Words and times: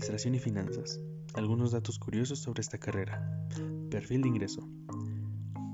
Administración 0.00 0.34
y 0.34 0.38
Finanzas. 0.38 1.00
Algunos 1.34 1.72
datos 1.72 1.98
curiosos 1.98 2.38
sobre 2.38 2.62
esta 2.62 2.78
carrera. 2.78 3.46
Perfil 3.90 4.22
de 4.22 4.28
ingreso. 4.28 4.66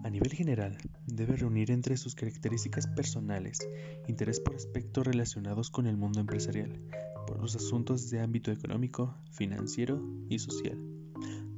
A 0.03 0.11
nivel 0.11 0.33
general, 0.33 0.77
debe 1.07 1.37
reunir 1.37 1.71
entre 1.71 1.97
sus 1.97 2.17
características 2.17 2.89
personales 2.89 3.61
interés 4.09 4.41
por 4.41 4.57
aspectos 4.57 5.07
relacionados 5.07 5.71
con 5.71 5.87
el 5.87 5.97
mundo 5.97 6.19
empresarial, 6.19 6.81
por 7.29 7.39
los 7.39 7.55
asuntos 7.55 8.11
de 8.11 8.19
ámbito 8.19 8.51
económico, 8.51 9.15
financiero 9.31 10.03
y 10.29 10.41
social. 10.41 10.77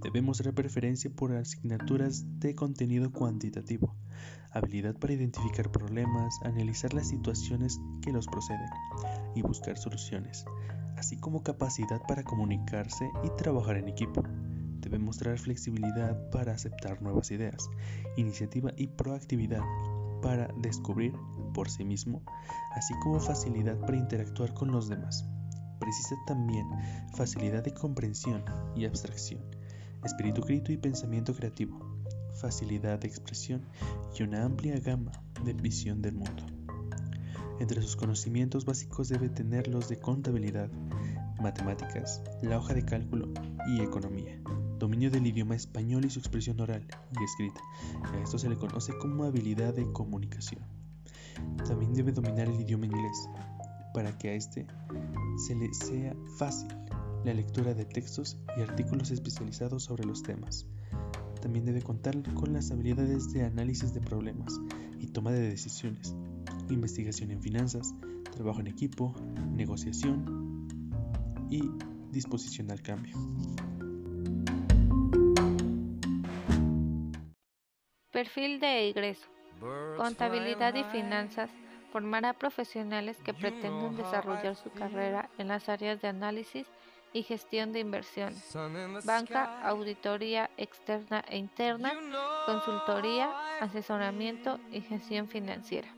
Debe 0.02 0.20
mostrar 0.20 0.52
preferencia 0.52 1.08
por 1.08 1.32
asignaturas 1.32 2.26
de 2.38 2.54
contenido 2.54 3.10
cuantitativo, 3.10 3.96
habilidad 4.50 4.94
para 4.98 5.14
identificar 5.14 5.72
problemas, 5.72 6.34
analizar 6.42 6.92
las 6.92 7.08
situaciones 7.08 7.80
que 8.02 8.12
los 8.12 8.26
proceden 8.26 8.68
y 9.34 9.40
buscar 9.40 9.78
soluciones, 9.78 10.44
así 10.98 11.16
como 11.16 11.42
capacidad 11.42 12.02
para 12.06 12.24
comunicarse 12.24 13.10
y 13.22 13.30
trabajar 13.36 13.76
en 13.76 13.88
equipo. 13.88 14.22
Debe 14.80 14.98
mostrar 14.98 15.38
flexibilidad 15.38 16.30
para 16.30 16.52
aceptar 16.52 17.00
nuevas 17.02 17.30
ideas, 17.30 17.68
iniciativa 18.16 18.72
y 18.76 18.88
proactividad 18.88 19.62
para 20.22 20.48
descubrir 20.58 21.12
por 21.54 21.70
sí 21.70 21.84
mismo, 21.84 22.22
así 22.72 22.94
como 23.02 23.20
facilidad 23.20 23.78
para 23.80 23.96
interactuar 23.96 24.54
con 24.54 24.70
los 24.70 24.88
demás. 24.88 25.24
Precisa 25.78 26.16
también 26.26 26.66
facilidad 27.14 27.62
de 27.62 27.72
comprensión 27.72 28.44
y 28.74 28.84
abstracción, 28.84 29.42
espíritu 30.04 30.40
crítico 30.42 30.72
y 30.72 30.76
pensamiento 30.76 31.34
creativo, 31.34 31.78
facilidad 32.40 32.98
de 32.98 33.08
expresión 33.08 33.62
y 34.18 34.22
una 34.22 34.44
amplia 34.44 34.78
gama 34.80 35.12
de 35.44 35.52
visión 35.52 36.02
del 36.02 36.14
mundo. 36.14 36.57
Entre 37.60 37.82
sus 37.82 37.96
conocimientos 37.96 38.64
básicos 38.64 39.08
debe 39.08 39.28
tener 39.28 39.66
los 39.66 39.88
de 39.88 39.98
contabilidad, 39.98 40.70
matemáticas, 41.40 42.22
la 42.40 42.58
hoja 42.58 42.72
de 42.72 42.84
cálculo 42.84 43.28
y 43.66 43.80
economía. 43.80 44.40
Dominio 44.78 45.10
del 45.10 45.26
idioma 45.26 45.56
español 45.56 46.04
y 46.04 46.10
su 46.10 46.20
expresión 46.20 46.60
oral 46.60 46.86
y 47.18 47.24
escrita. 47.24 47.60
A 48.12 48.18
esto 48.18 48.38
se 48.38 48.48
le 48.48 48.56
conoce 48.56 48.96
como 48.98 49.24
habilidad 49.24 49.74
de 49.74 49.90
comunicación. 49.92 50.62
También 51.66 51.94
debe 51.94 52.12
dominar 52.12 52.48
el 52.48 52.60
idioma 52.60 52.86
inglés 52.86 53.28
para 53.92 54.16
que 54.16 54.30
a 54.30 54.34
este 54.34 54.66
se 55.36 55.56
le 55.56 55.72
sea 55.74 56.14
fácil 56.36 56.68
la 57.24 57.34
lectura 57.34 57.74
de 57.74 57.84
textos 57.84 58.38
y 58.56 58.62
artículos 58.62 59.10
especializados 59.10 59.82
sobre 59.84 60.04
los 60.04 60.22
temas. 60.22 60.66
También 61.40 61.64
debe 61.64 61.82
contar 61.82 62.22
con 62.34 62.52
las 62.52 62.70
habilidades 62.70 63.32
de 63.32 63.44
análisis 63.44 63.94
de 63.94 64.00
problemas 64.00 64.60
y 65.00 65.08
toma 65.08 65.32
de 65.32 65.48
decisiones, 65.48 66.14
investigación 66.74 67.30
en 67.30 67.42
finanzas, 67.42 67.94
trabajo 68.32 68.60
en 68.60 68.68
equipo, 68.68 69.14
negociación 69.52 70.68
y 71.50 71.62
disposición 72.10 72.70
al 72.70 72.82
cambio. 72.82 73.16
Perfil 78.10 78.60
de 78.60 78.88
egreso. 78.88 79.28
Contabilidad 79.96 80.74
y 80.74 80.84
finanzas 80.84 81.50
formará 81.92 82.32
profesionales 82.32 83.16
que 83.24 83.34
pretenden 83.34 83.96
desarrollar 83.96 84.56
su 84.56 84.70
carrera 84.70 85.30
en 85.38 85.48
las 85.48 85.68
áreas 85.68 86.00
de 86.00 86.08
análisis 86.08 86.66
y 87.12 87.22
gestión 87.22 87.72
de 87.72 87.80
inversiones, 87.80 88.54
banca, 89.04 89.62
auditoría 89.62 90.50
externa 90.56 91.24
e 91.28 91.38
interna, 91.38 91.92
consultoría, 92.46 93.30
asesoramiento 93.60 94.60
y 94.70 94.82
gestión 94.82 95.28
financiera. 95.28 95.97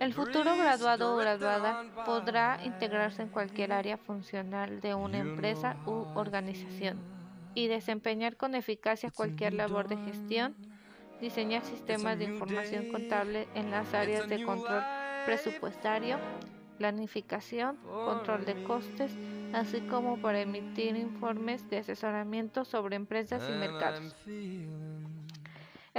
El 0.00 0.14
futuro 0.14 0.56
graduado 0.56 1.12
o 1.12 1.16
graduada 1.18 1.84
podrá 2.06 2.58
integrarse 2.64 3.20
en 3.20 3.28
cualquier 3.28 3.70
área 3.70 3.98
funcional 3.98 4.80
de 4.80 4.94
una 4.94 5.18
empresa 5.18 5.76
u 5.84 6.06
organización 6.14 6.98
y 7.54 7.68
desempeñar 7.68 8.38
con 8.38 8.54
eficacia 8.54 9.10
cualquier 9.10 9.52
labor 9.52 9.88
de 9.88 9.98
gestión, 9.98 10.56
diseñar 11.20 11.62
sistemas 11.66 12.18
de 12.18 12.24
información 12.24 12.88
contable 12.88 13.46
en 13.54 13.70
las 13.70 13.92
áreas 13.92 14.26
de 14.26 14.42
control 14.42 14.82
presupuestario, 15.26 16.18
planificación, 16.78 17.76
control 17.76 18.46
de 18.46 18.64
costes, 18.64 19.12
así 19.52 19.82
como 19.82 20.16
para 20.22 20.40
emitir 20.40 20.96
informes 20.96 21.68
de 21.68 21.76
asesoramiento 21.76 22.64
sobre 22.64 22.96
empresas 22.96 23.42
y 23.46 23.52
mercados. 23.52 24.16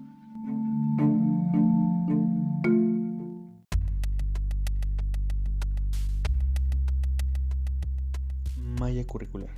Malla 8.97 9.09
curricular. 9.09 9.51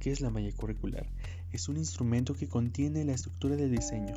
¿Qué 0.00 0.10
es 0.10 0.20
la 0.20 0.30
malla 0.30 0.50
curricular? 0.50 1.06
es 1.52 1.68
un 1.68 1.76
instrumento 1.76 2.34
que 2.34 2.48
contiene 2.48 3.04
la 3.04 3.12
estructura 3.12 3.54
del 3.54 3.70
diseño, 3.70 4.16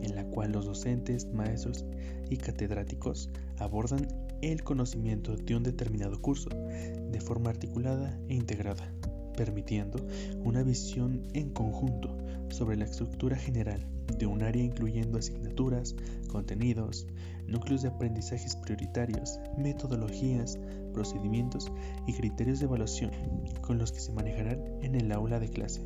en 0.00 0.14
la 0.14 0.24
cual 0.26 0.52
los 0.52 0.64
docentes, 0.64 1.26
maestros 1.32 1.84
y 2.30 2.36
catedráticos 2.36 3.30
abordan 3.58 4.06
el 4.42 4.62
conocimiento 4.62 5.34
de 5.36 5.56
un 5.56 5.64
determinado 5.64 6.22
curso 6.22 6.50
de 6.50 7.20
forma 7.20 7.50
articulada 7.50 8.16
e 8.28 8.34
integrada, 8.34 8.92
permitiendo 9.36 10.06
una 10.44 10.62
visión 10.62 11.26
en 11.34 11.50
conjunto 11.50 12.16
sobre 12.50 12.76
la 12.76 12.84
estructura 12.84 13.36
general 13.36 13.88
de 14.18 14.26
un 14.26 14.42
área 14.42 14.62
incluyendo 14.62 15.18
asignaturas, 15.18 15.94
contenidos, 16.28 17.06
núcleos 17.46 17.82
de 17.82 17.88
aprendizajes 17.88 18.56
prioritarios, 18.56 19.38
metodologías, 19.56 20.58
procedimientos 20.92 21.70
y 22.06 22.14
criterios 22.14 22.58
de 22.58 22.66
evaluación 22.66 23.10
con 23.60 23.78
los 23.78 23.92
que 23.92 24.00
se 24.00 24.12
manejarán 24.12 24.60
en 24.82 24.94
el 24.94 25.12
aula 25.12 25.38
de 25.38 25.48
clase. 25.48 25.82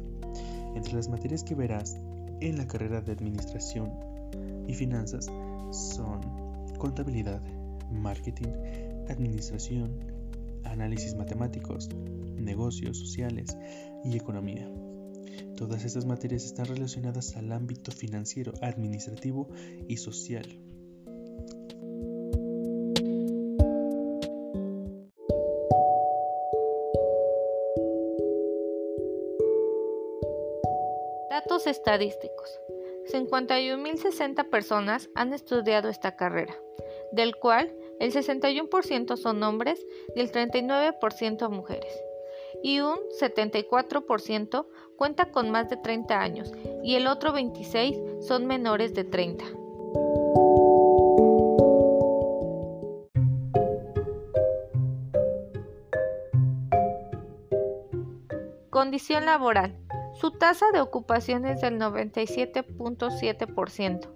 Entre 0.74 0.94
las 0.94 1.08
materias 1.08 1.42
que 1.42 1.54
verás 1.54 1.96
en 2.40 2.56
la 2.56 2.66
carrera 2.66 3.00
de 3.00 3.12
Administración 3.12 3.90
y 4.66 4.74
Finanzas 4.74 5.26
son 5.72 6.20
contabilidad, 6.78 7.42
marketing, 7.90 8.52
administración, 9.08 9.90
análisis 10.64 11.14
matemáticos, 11.14 11.88
negocios 12.36 12.98
sociales 12.98 13.56
y 14.04 14.16
economía. 14.16 14.68
Todas 15.56 15.84
estas 15.84 16.06
materias 16.06 16.44
están 16.44 16.66
relacionadas 16.66 17.36
al 17.36 17.52
ámbito 17.52 17.92
financiero, 17.92 18.52
administrativo 18.62 19.48
y 19.88 19.96
social. 19.98 20.46
Datos 31.30 31.66
estadísticos. 31.66 32.60
51.060 33.12 34.48
personas 34.50 35.10
han 35.14 35.32
estudiado 35.32 35.88
esta 35.88 36.16
carrera, 36.16 36.54
del 37.12 37.36
cual 37.36 37.74
el 37.98 38.12
61% 38.12 39.16
son 39.16 39.42
hombres 39.42 39.84
y 40.14 40.20
el 40.20 40.30
39% 40.30 41.50
mujeres, 41.50 41.92
y 42.62 42.80
un 42.80 42.98
74% 43.20 44.66
cuenta 45.00 45.30
con 45.30 45.50
más 45.50 45.70
de 45.70 45.78
30 45.78 46.20
años 46.20 46.52
y 46.82 46.96
el 46.96 47.06
otro 47.06 47.32
26% 47.32 48.20
son 48.20 48.46
menores 48.46 48.92
de 48.92 49.04
30. 49.04 49.46
Condición 58.68 59.24
laboral. 59.24 59.78
Su 60.20 60.32
tasa 60.32 60.66
de 60.70 60.82
ocupación 60.82 61.46
es 61.46 61.62
del 61.62 61.78
97.7%. 61.78 64.06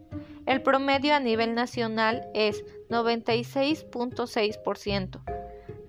El 0.44 0.60
promedio 0.60 1.14
a 1.14 1.20
nivel 1.20 1.54
nacional 1.54 2.28
es 2.34 2.62
96.6%. 2.90 5.22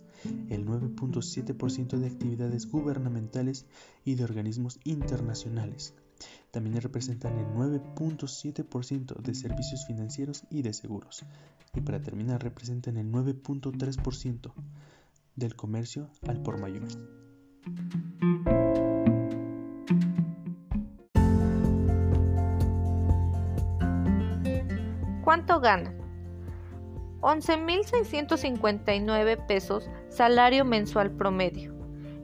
el 0.49 0.67
9.7% 0.67 1.99
de 1.99 2.07
actividades 2.07 2.71
gubernamentales 2.71 3.67
y 4.05 4.15
de 4.15 4.25
organismos 4.25 4.81
internacionales, 4.85 5.95
también 6.51 6.81
representan 6.81 7.39
el 7.39 7.47
9.7% 7.47 9.17
de 9.17 9.35
servicios 9.35 9.85
financieros 9.87 10.45
y 10.51 10.63
de 10.63 10.73
seguros. 10.73 11.25
Y 11.75 11.81
para 11.81 12.01
terminar, 12.01 12.43
representan 12.43 12.97
el 12.97 13.13
9.3% 13.13 14.53
del 15.35 15.55
comercio 15.55 16.09
al 16.27 16.43
por 16.43 16.59
mayor. 16.59 16.89
¿Cuánto 25.23 25.61
ganan? 25.61 25.99
11.659 27.21 29.47
pesos 29.47 29.91
salario 30.09 30.65
mensual 30.65 31.11
promedio. 31.11 31.75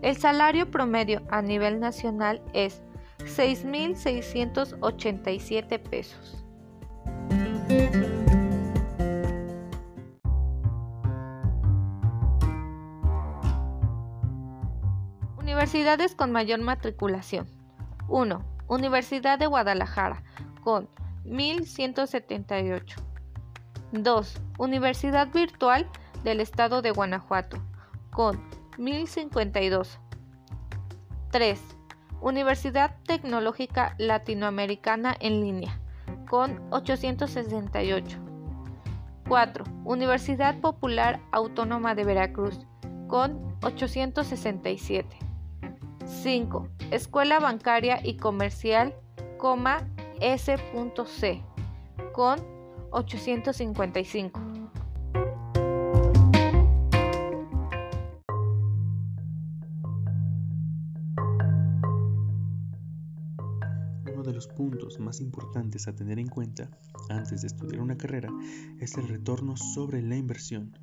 El 0.00 0.16
salario 0.16 0.70
promedio 0.70 1.20
a 1.28 1.42
nivel 1.42 1.80
nacional 1.80 2.40
es 2.54 2.82
6.687 3.18 5.78
pesos. 5.78 6.44
Universidades 15.38 16.14
con 16.14 16.32
mayor 16.32 16.60
matriculación. 16.60 17.48
1. 18.08 18.44
Universidad 18.68 19.38
de 19.38 19.46
Guadalajara 19.46 20.22
con 20.62 20.88
1178. 21.24 22.96
2. 23.92 24.40
Universidad 24.58 25.28
Virtual 25.32 25.88
del 26.24 26.40
Estado 26.40 26.82
de 26.82 26.90
Guanajuato 26.90 27.58
con 28.10 28.42
1052. 28.78 29.98
3. 31.30 31.60
Universidad 32.22 32.94
Tecnológica 33.04 33.96
Latinoamericana 33.98 35.16
en 35.18 35.40
línea, 35.40 35.80
con 36.30 36.62
868. 36.70 38.16
4. 39.28 39.64
Universidad 39.84 40.60
Popular 40.60 41.20
Autónoma 41.32 41.96
de 41.96 42.04
Veracruz, 42.04 42.64
con 43.08 43.56
867. 43.64 45.18
5. 46.06 46.68
Escuela 46.92 47.40
Bancaria 47.40 47.98
y 48.04 48.16
Comercial, 48.16 48.94
S.C, 50.20 51.42
con 52.12 52.38
855. 52.92 54.51
Puntos 64.54 65.00
más 65.00 65.20
importantes 65.20 65.88
a 65.88 65.94
tener 65.94 66.18
en 66.18 66.28
cuenta 66.28 66.70
antes 67.08 67.40
de 67.40 67.48
estudiar 67.48 67.80
una 67.80 67.98
carrera 67.98 68.30
es 68.80 68.96
el 68.96 69.08
retorno 69.08 69.56
sobre 69.56 70.00
la 70.00 70.16
inversión, 70.16 70.78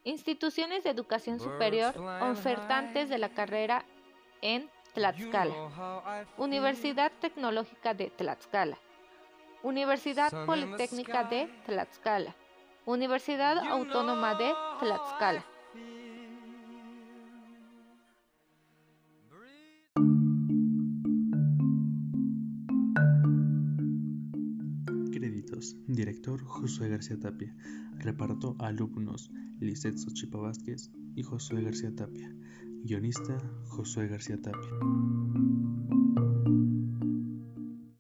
Instituciones 0.05 0.85
de 0.85 0.91
educación 0.91 1.39
superior 1.39 1.95
ofertantes 2.23 3.11
de 3.11 3.19
la 3.19 3.35
carrera 3.35 3.85
en 4.41 4.71
Tlaxcala, 4.99 5.55
Universidad 6.39 7.13
Tecnológica 7.21 7.95
de 7.95 8.11
Tlaxcala, 8.11 8.77
Universidad 9.63 10.45
Politécnica 10.45 11.23
de 11.23 11.49
Tlaxcala, 11.67 12.35
Universidad 12.85 13.59
Autónoma 13.59 14.35
de 14.35 14.53
Tlaxcala. 14.81 15.45
Créditos. 25.13 25.77
Director 25.87 26.43
Josué 26.45 26.89
García 26.89 27.21
Tapia. 27.21 27.55
Reparto 27.99 28.57
alumnos 28.59 29.31
Lizeth 29.61 29.99
Sochipa 29.99 30.39
Vázquez 30.39 30.91
y 31.15 31.23
Josué 31.23 31.63
García 31.63 31.95
Tapia. 31.95 32.35
Guionista 32.85 33.39
Josué 33.67 34.09
García 34.09 34.41
Tapia. 34.41 34.71